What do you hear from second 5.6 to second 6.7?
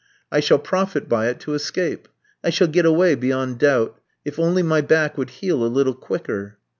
a little quicker!"